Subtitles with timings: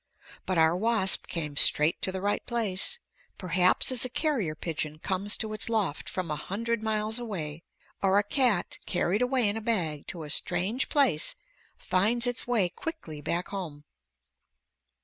[0.47, 2.97] But our wasp came straight to the right place.
[3.37, 7.61] Perhaps as a carrier pigeon comes to its loft from a hundred miles away,
[8.01, 11.35] or a cat carried away in a bag to a strange place
[11.77, 13.83] finds its way quickly back home.